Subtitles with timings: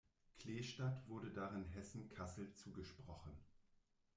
[0.39, 3.37] Kleestadt wurde darin Hessen-Kassel zugesprochen.